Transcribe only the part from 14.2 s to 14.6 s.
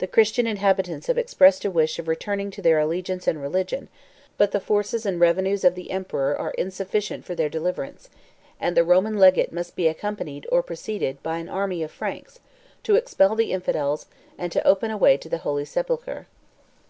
and